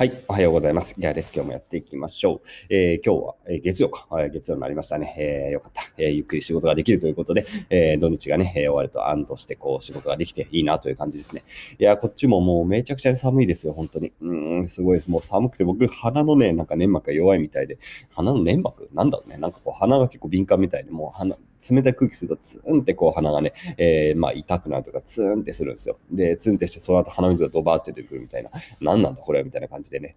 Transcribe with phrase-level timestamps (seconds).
[0.00, 0.24] はい。
[0.28, 0.98] おはようございます。
[0.98, 1.30] ギャーです。
[1.34, 2.40] 今日もやっていきましょう。
[2.70, 4.06] えー、今日は、え、月曜か。
[4.30, 5.14] 月曜になりましたね。
[5.18, 6.10] えー、よかった、えー。
[6.12, 11.42] ゆっくり仕事ができるということで、え、土日がね、え、終わると安堵して、こう、仕事ができていいなという感じですね。
[11.78, 14.10] いや、こっちももうめちゃくちゃ寒いですよ、本当に。
[14.22, 15.10] うん、すごいです。
[15.10, 17.76] もう寒くて、僕、鼻のね、なんか粘膜が弱いみたいで、
[18.14, 18.88] 鼻の粘膜？
[18.94, 19.36] なんだろうね。
[19.36, 21.36] なんかこう、鼻が結構敏感みたいで、もう鼻、
[21.70, 25.98] 冷たい空気するとツーンってこう鼻がね、えー、まあ痛くなるとかツーンってするんですよ。
[26.10, 28.50] で、ツンってしてその後鼻水がドバーって出てくるみたいな、
[28.80, 30.16] 何なんだこれみたいな感じでね、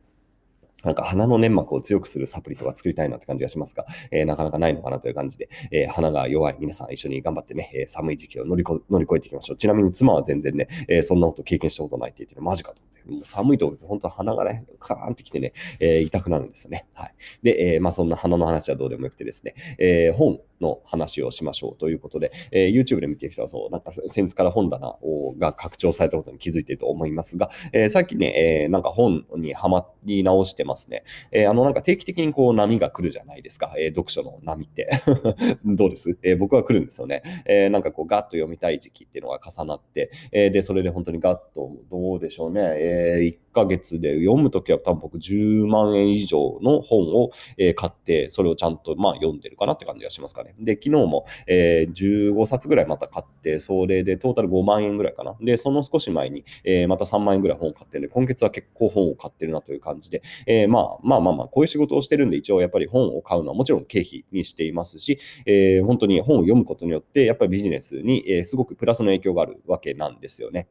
[0.84, 9.58] なんか鼻の粘膜を強くするサプリとか作りたいなって感じがしますが、えー、なかなかないのかなという感じで、えー、鼻が弱い皆さん一緒に頑張ってね、えー、寒い時期を乗り乗り越えていきましょう。
[9.58, 12.82] ちなみに妻は全然ね、えそんなこと経験したことないって言ってる、マジかと。
[13.06, 16.88] もう寒いと本当鼻がね、カーンってきてね、え痛くなるんですよね。
[16.94, 17.14] はい。
[17.42, 31.04] で、えまあそんな鼻の話はどうでもよくてですね、え本の話をしましょうということで、えー、YouTube で見ている人はそう、なんか先日から本棚をが拡張されたことに気づいていると思いますが、えー、最近ね、えー、なんか本にはまり直してますね。
[31.32, 33.74] えー、あの、なんか定期的にこう波が来るじゃないですか。
[33.78, 34.90] えー、読書の波って
[35.66, 37.22] どうです、えー、僕は来るんですよね。
[37.46, 42.62] えー、なんかこうガッと読みたい時期っていうのが重なって、えー、で、それで本当にガッとどうでしょうね。
[42.64, 50.56] えー、1ヶ月で読むときは多分僕10万円以上の本を、えー、買って、それをちゃんとまあ読んでるかなって感じがしますかね。
[50.60, 55.36] で、昨日も、えー、15冊ぐらいまた買って、それでトータル5万円ぐらいかな。
[55.42, 70.68] で、その少し前に、えー、また3万円ぐらい本を買ってるんで、今月は結構本を買ってるなという感じで、えー、まあまあまあまあ、こういう仕事をしてるんで、一応やっぱり本を買うのはもちろん経費にしていますし、えー、本当に本を読むことによって、やっぱりビジネスに、えー、すごくプラスの影響があるわけなんですよね。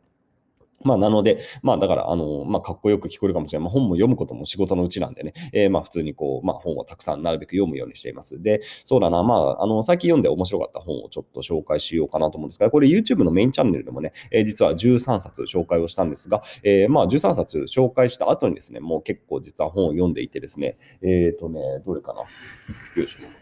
[0.84, 3.64] まあ、なので、まあ、だから、あの、まあ、かっこよく聞こえるかもしれない。
[3.64, 8.42] まあ、本も読むことも仕事のうちなんでね、えー、まあ、普通にこう、まあ、本をたくさんなるべく読むようにしています。
[8.42, 22.20] で、そうだな、まあ、あの、最近読んで面白かった本をちょっと紹介しようかなと思うんですが、これ YouTube のメインチャンネルでもね、えー、実は13冊紹介をしたんですが、えー、まあ、13冊紹介した後にですね、もう結構実は本を読んでいてですね、えっ、ー、とね、どれかな。
[22.20, 22.26] よ
[22.96, 23.41] いしょ。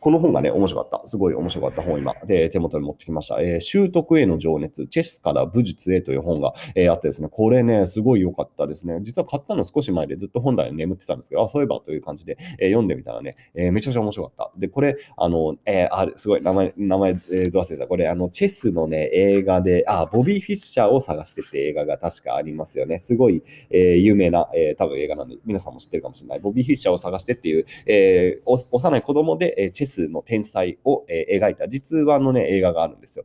[0.00, 1.08] この本がね、面白かった。
[1.08, 3.40] すごい面白かった本今、で、手元に持ってきました。
[3.40, 8.98] えー、習得への情熱、チェスから武術へという本が、えー、あってですね、これね、すごい良かったですね。
[9.02, 14.52] 実は買ったの少し前でずっと本題眠ってたんですけど、あ、そういえばという感じで、えー、読んでみたらね、えめちゃくちゃ面白かった。
[14.58, 17.86] で、これ、あの、えあれ、すごい、名前、名前、えー、どう忘れた。
[17.86, 22.98] これ、あの、チェスのね、映画で、あ、ボビー・フィッシャーを探してって映画が確かありますよね。
[22.98, 26.40] すごい、え有名な、え多分映画なんで、皆さんも知ってるかもしれない。
[26.40, 33.24] ボビー・フィッシャーを探してっていう、え幼い子供で、えチェスの天才を、えー、描いた実話のね、映画があるんですよ。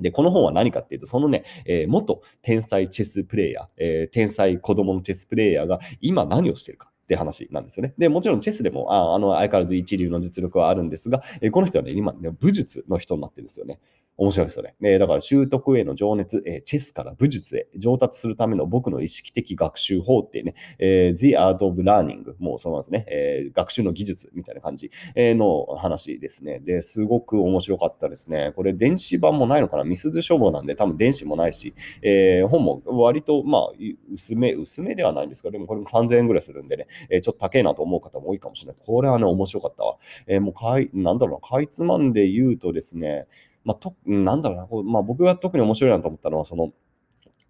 [0.00, 6.90] で、この本は何かっていうと、そのね、えー、元天才チェスプレイヤー、えー、天才子供のチェスプレイヤーが今何をしてるか。
[7.04, 7.94] って話なんですよね。
[7.98, 13.78] で、もちろんチェスでも、ああの、相変わらず一流の実力はあるんですが、えー、この人はね、今ね、武術の人になってるんですよね。
[14.16, 14.76] 面白いですよね。
[14.82, 26.60] えー、だから習得への情熱、えー、チェスから武術へ上達するための僕の意識的学習法っていうね、えー、The Art of Learning、もうそのままですね、え、学習の技術みたいな感じの話ですね。
[26.60, 28.52] で、すごく面白かったですね。
[28.54, 29.84] これ電子版もないのかな？
[29.84, 33.72] ミスズ書房なんで多分電子もないし、え、本も割とまあ
[34.12, 38.76] 薄め、薄めではないんですけど、でもこれも3000円ぐらいするんでね、え、ちょっと高いなと思う方も多いかもしれない。
[38.84, 39.96] これはね、面白かったわ。
[40.26, 43.26] え、もうかい、なんだろうな、かいつまんで言うとですね、
[43.64, 46.72] まあ、となんだろうな、こうまあ、僕が特に面白いなと思ったのは、その、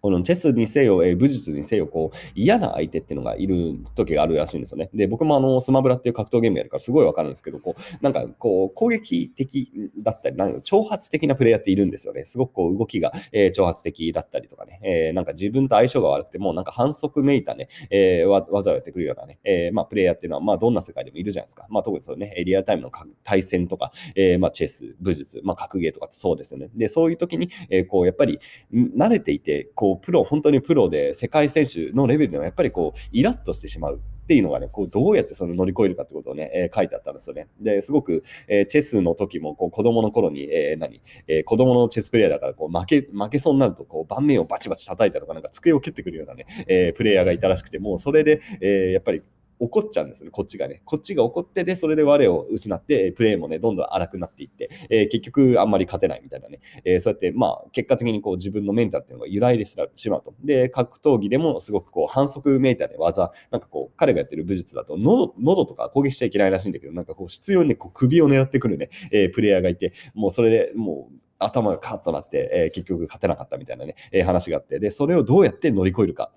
[0.05, 4.91] このチェスにせよ、えー、武術にせよ、こう、嫌な相手っていうのがいる時があるらしいんですよね。
[4.93, 12.23] で、僕もあの、スマブラっていう格闘ゲームやるからすごいわかるんですけど、こう、なんか、こう、攻撃的だったり、なんか挑発的なプレイヤーっているんですよね。
[12.25, 21.65] すごくこう、動きが、えー、挑発的だったりとかね、えー、なんか自分と相性が悪くても、なんか反則めいたね、えー、技をやってくるようなね、え、まあ、プレイヤーっていうのは、まあ、どんな世界でもいるじゃないですか。
[21.71, 22.91] まあ、特にそうね、リアルタイムの
[23.23, 26.69] 対戦とか、え、まあ、チェス、武術、まあ、格ゲーとかってそうですよね。
[26.75, 28.39] で、そういう時に、え、こう、やっぱり、
[28.71, 37.47] 慣れていて、こう、プロ、本当にプロで世界選手のレベルではやっぱりこうイラッとしてしまうっていうのがね、こうどうやってその乗り越えるかってことをね、えー、書いてあったんですよね。
[37.61, 49.21] で、すごく、えー、チェスの時もこう子供の頃に、えー、何、えー、子供のチェスプレイヤーだからこう負け、負けそうになるとこう盤面をバチバチ叩いたとか、なんか机を蹴ってくるようなね、えー、プレイヤーがいたらしくて、もうそれで、えー、やっぱり
[49.59, 50.81] 怒っちゃうんですね、こっちがね。
[50.85, 56.59] こっちが怒って、で、それで我を失って、プレーもね、どんどん荒くなっていって、えー、結局あんまり勝てないみたいなね。
[56.83, 59.75] えー、そうやって、まあ、結果的にこう自分のメンタルっていうのが揺らいでし
[60.09, 60.33] まうと。
[60.43, 76.31] で、格闘技でもすごくこう反則メーターで技、なんかこう、彼がやってる武術だと喉、喉とか攻撃しちゃいけないらしいんだけど、なんかこう、必要にね、こう首を狙ってくるね、えー、プレイヤーがいて、もうそれでもう、頭がカッとなって、え、結局勝てなかったみたいなね、え、話があって、で、それをどうやって乗り越えるか。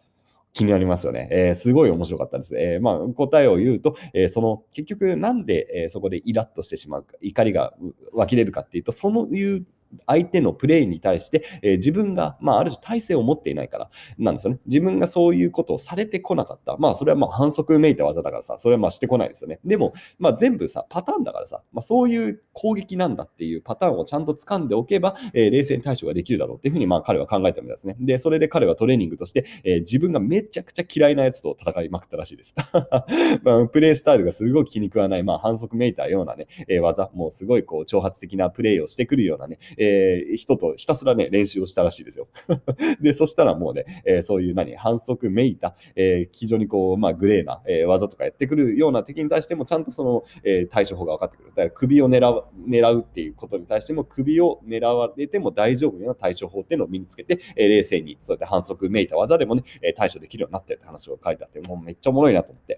[0.58, 1.28] 気になりますよね。
[1.30, 2.58] えー、すごい面白かったです。
[2.58, 7.74] えー、まあ、答えを言うと、えー、その、結局なんで、えそこでイラッとしてしまうか、怒りが
[8.12, 9.64] 湧き出るかっていうと、そのいう
[10.06, 14.60] 相手のプレイに対して、えー自分が、まあ、ある種体制を持っていないからなんですよね。
[14.66, 16.76] 自分がそういうことをされてこなかった。
[16.76, 19.60] まあ、それはまあ反則めいた技だからさ、それはまあしてこないですよね。
[19.64, 27.96] でも、まあ、全部さ、パターンだからさ、まあ、そういう攻撃なんだっていうパターンをちゃんと掴んでおけば、えー冷静に対処ができるだろうっていうふうに、まあ、彼は考えたみたいですね。
[28.00, 32.54] で、それで彼はトレーニングとして、えー自分がめちゃくちゃ嫌いなやつと戦いまくったらしいです。
[33.42, 42.28] まあ、プレイスタイルがすごい気に食わない、まあ、反則めいたようなね、え技、もうすごいこう挑発的なプレイをしてくるようなね、えー人とひたすらね、練習をしたらしいですよ。
[43.00, 51.50] で、そしたらもうね、えーそういう何、反則めいた、えー非常にこう、まあ、グレーな、えー技とかやってくるような敵に対しても、ちゃんとその、えー対処法が分かってくる。
[51.50, 59.62] だから首を狙う狙うっていうことに対しても、首を狙われても大丈夫な対処法っていうのを身につけて、えー冷静に、そうやって反則めいた技でもね、
[59.96, 62.77] 対処できるようになってるって話を書いてあって、もうめっちゃおもろいなと思って。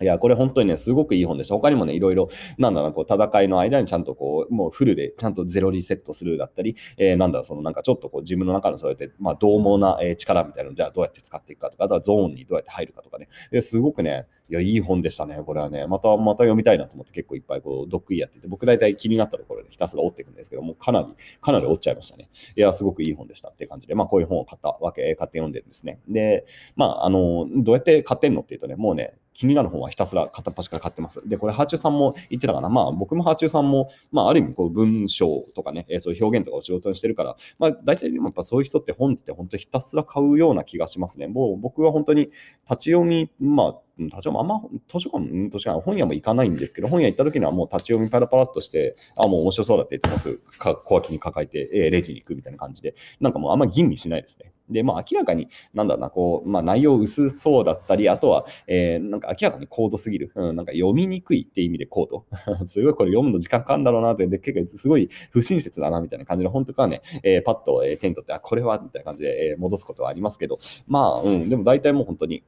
[0.00, 1.54] いや、これ本当にね、すごくいい本でした。
[1.54, 2.28] 他にもね、いろいろ、
[2.58, 13.28] なんだろう、こう、戦いの間にちゃんとこう、もうフルでちゃんとゼロリセットするだったり、えーなんだろう、そのなんかちょっとこう、自分の中のそうやって、まあ、獰猛なえ力みたいなのを、じゃあどうやって使っていくかとか、あとはゾーンにどうやって入るかとかね。
[13.50, 15.86] ですごくね、いや、いい本でしたね、これはね。
[15.86, 21.06] また、また読みたいなと思って結構いっぱいこう、ドッグイやってて、僕大体気になったところでひたすら折っていくんですけども、かなり、
[21.40, 22.30] かなり折っちゃいましたね。
[22.56, 26.00] いや、すごくいい本でしたっていう感じで、まあ、こういう本を買ったわけ、買って読んでるんですね。
[26.08, 26.46] で、
[26.76, 31.22] まあ、あの、どうやって買ってんのっていうとね、もうね、気になる本はひたすら片っ端から買ってます。
[31.28, 32.68] で、これ、ハーチューさんも言ってたかな。
[32.68, 41.28] まあ、僕もハーチューさんも、まあ、ある意味、こう、文章とかね、えそういう表現とかを仕事にしてるから、まあ、大体でもやっぱそういう人って本って本当ひたすら買うような気がしますね。
[41.28, 42.32] もう僕は本当に
[42.68, 50.38] 立ち読み、まあ、立ち読み、あんま図書館、図書館、本屋も行かないんですけど、本屋行った時にはもう立ち読みパラパラっとして、あ、もう面白そうだって言ってます。
[50.58, 54.52] か小脇に抱えて、えーレジに行くみたいな感じで、なんかもうあんま吟味しないですね。
[54.70, 60.32] で、まあ明らかに、なんだろうな、こう、まあ内容薄そうだったり、あとは、えーなんか明らかに高度すぎる。
[60.34, 62.26] うん、なんか読みにくいって意味で高度。
[62.66, 72.42] すごいこれ読むの時間かかるんだろうなって、で結構すごい不親切だなみたいな感じの本とかはね、えーパッと、えー手に取って、あ、これはみたいな感じで、えー戻すことはありますけど、まあ、うん、でも大体もう本当に、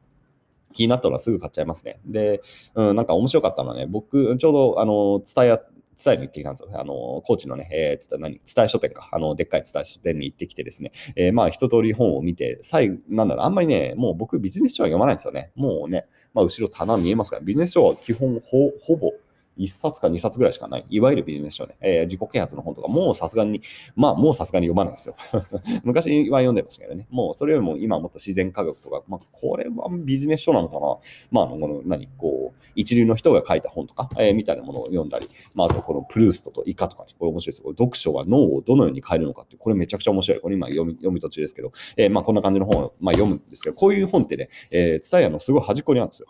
[0.73, 2.01] 気になったのはすぐ買っちゃいますね。
[2.07, 2.43] で、
[2.75, 5.61] うん、なんか面白かったのはね、僕、ちょうど、あの、伝えや、
[6.03, 6.71] 伝えに行ってきたんですよ。
[6.81, 15.53] あの、高知のね、えー、つった何、伝え書店か、あの、でっかい伝え書店に行ってきてですね、えーまあ、一通り本を見て、最後、なんだろう、あんまりね、もう僕、ビジネス書は読まないんですよね。
[15.57, 19.13] もうね、まあ、後ろ棚見えますから、ビジネス書は基本、ほ、ほぼ、
[19.61, 20.87] 1冊か2冊ぐらいしかない。
[20.89, 21.77] いわゆるビジネス書ね。
[21.81, 23.63] えー自己啓発の本とか、もうさすがに、
[23.95, 25.15] まあもうさすがに読まないですよ。
[25.85, 27.07] 昔は読んでましたけどね。
[27.11, 30.97] もうそれよりも今もっと自然科学とか、まあこれはビジネス書なのかな。
[31.31, 32.40] まああの、この何、こう、
[32.75, 37.63] 一流の人が書いた本とか、えーみたいなものを読んだり、まああとこのプルーストとイカとかね、これ面白いです。
[37.63, 40.41] これ読書が脳をどのように変えるのかって、これめちゃくちゃ面白い。
[40.41, 46.29] これ今読み読み途中ですけど、えーまあこんな感じの本を、まあ、読むんですけど、こういう本ってね、えー、伝えのすごい端っこにあるんですよ。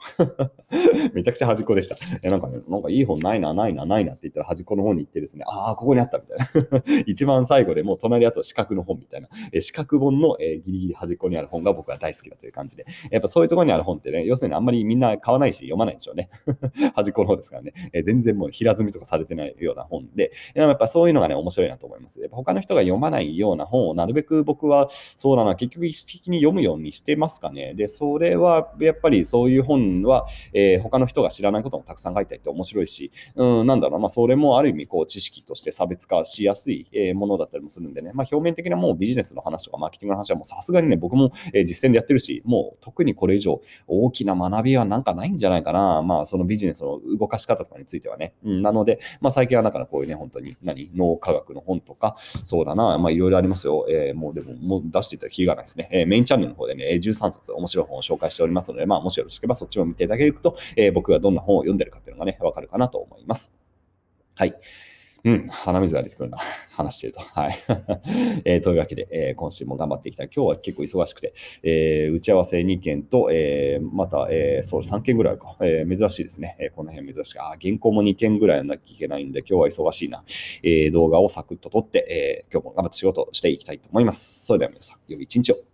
[1.14, 1.96] めちゃくちゃ端っこでした。
[2.22, 6.38] えーなんかね、なんかいい本ないな、ないな、ないなって言ったら端っこの方に行ってですね、ああ、ここにあったみたい
[6.70, 7.02] な。
[7.06, 16.30] 一番最後でもう隣あと四角の本みたいな、えー四角本の、えーギリギリ端っこにある本が僕は大好きだという感じで、やっぱそういうところにある本ってね、要するにあんまりみんな買わないし読まないでしょうね。
[16.94, 22.20] 端っこの方ですからね、えー全然もう平積みとかされてないような本で、でもやっぱそういうのがね、面白いなと思います。
[22.20, 27.74] やっぱ他の人が読まないような本をなるべく僕は、そうだな、結局意識的に読むようにしてますかね。
[27.74, 45.99] で、それはやっぱりそういう本は、えー他の人が知らないこともたくさん書いてあって面白いし、うん、なんだろうな、まあ、それもある意味、こう、知識として差別化しやすい、えものだったりもするんでね、まあ、表面的なもうビジネスの話とかマーケティングの話はもうさすがにね、僕も、え実践でやってるし、もう特にこれ以上大きな学びはなんかないんじゃないかな。
[46.02, 48.34] まあ、そのビジネスの動かし方とかについてはね。
[48.44, 53.86] うん、なので、まあ、最近はだからこういうね、本当に、何、脳科学の本とか、そうだな、まあ、いろいろありますよ。
[53.88, 55.88] えーもうでも、もう出していたらキリがないですね。
[55.92, 63.52] えーメインチャンネルの方でね、13冊面白い本を紹介しておりますので、まあ、もしよろしければそっちも見ていただけると、えー僕がどんな本を読んでるかっていうのがね、わかるかなと思います。
[64.34, 64.54] はい。
[65.22, 66.38] うん、鼻水が出てくるな。
[66.70, 67.20] 話してると。
[67.20, 67.56] はい。
[68.46, 70.30] えーというわけで、えー今週も頑張っていきたい。
[70.34, 75.56] 今日は結構忙しくて、えー打ち合わせ2件と、えーまた、えーそう3件ぐらいか。
[75.60, 76.56] えー珍しいですね。
[76.58, 77.38] えーこの辺珍しい。
[77.38, 80.24] あ、原稿も2件ぐらいやんなきゃいけないんで、今日は忙しいな。
[80.62, 84.46] えー動画をサクッと撮って、えー今日も頑張って仕事していきたいと思います。
[84.46, 85.69] それでは皆さん、良い一日を。